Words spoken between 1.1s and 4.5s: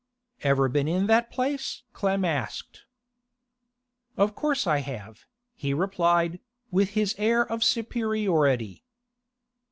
place?' Clem asked. 'Of